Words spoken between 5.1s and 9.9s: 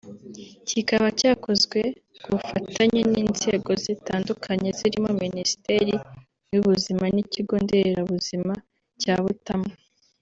Minisiteri y’ubuzima n’Ikigo Nderabuzima cya Butamwa